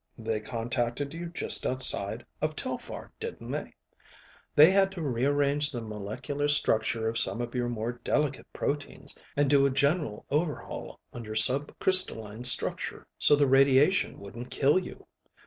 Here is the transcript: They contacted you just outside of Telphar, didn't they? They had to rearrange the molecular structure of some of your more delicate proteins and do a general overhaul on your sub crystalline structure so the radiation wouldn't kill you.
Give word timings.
They 0.17 0.39
contacted 0.39 1.13
you 1.13 1.27
just 1.27 1.63
outside 1.63 2.25
of 2.41 2.55
Telphar, 2.55 3.11
didn't 3.19 3.51
they? 3.51 3.75
They 4.55 4.71
had 4.71 4.91
to 4.93 5.01
rearrange 5.03 5.69
the 5.69 5.79
molecular 5.83 6.47
structure 6.47 7.07
of 7.07 7.19
some 7.19 7.39
of 7.39 7.53
your 7.53 7.69
more 7.69 7.91
delicate 7.91 8.51
proteins 8.51 9.15
and 9.37 9.47
do 9.47 9.63
a 9.63 9.69
general 9.69 10.25
overhaul 10.31 10.99
on 11.13 11.23
your 11.23 11.35
sub 11.35 11.77
crystalline 11.77 12.43
structure 12.45 13.05
so 13.19 13.35
the 13.35 13.45
radiation 13.45 14.17
wouldn't 14.17 14.49
kill 14.49 14.79
you. 14.79 15.05